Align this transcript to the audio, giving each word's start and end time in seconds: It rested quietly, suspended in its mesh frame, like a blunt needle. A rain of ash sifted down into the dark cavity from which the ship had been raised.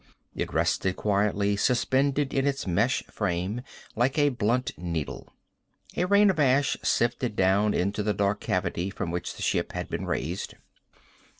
It 0.35 0.51
rested 0.51 0.95
quietly, 0.95 1.55
suspended 1.55 2.33
in 2.33 2.47
its 2.47 2.65
mesh 2.65 3.03
frame, 3.05 3.61
like 3.95 4.17
a 4.17 4.29
blunt 4.29 4.71
needle. 4.75 5.31
A 5.95 6.05
rain 6.07 6.31
of 6.31 6.39
ash 6.39 6.75
sifted 6.81 7.35
down 7.35 7.75
into 7.75 8.01
the 8.01 8.11
dark 8.15 8.39
cavity 8.39 8.89
from 8.89 9.11
which 9.11 9.35
the 9.35 9.43
ship 9.43 9.73
had 9.73 9.89
been 9.91 10.07
raised. 10.07 10.55